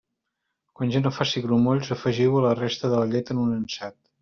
[0.79, 4.01] Quan ja no faci grumolls, afegiu-ho a la resta de la llet en un ansat.